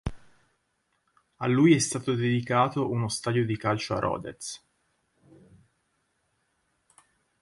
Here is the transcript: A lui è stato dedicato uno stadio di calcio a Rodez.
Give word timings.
A 1.35 1.45
lui 1.45 1.75
è 1.75 1.77
stato 1.77 2.15
dedicato 2.15 2.89
uno 2.89 3.07
stadio 3.07 3.45
di 3.45 3.55
calcio 3.55 3.93
a 3.93 3.99
Rodez. 3.99 4.65